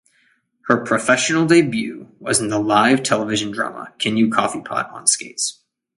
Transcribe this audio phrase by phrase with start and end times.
[0.65, 5.61] Her professional debut was in the live television drama Can You Coffeepot on Skates?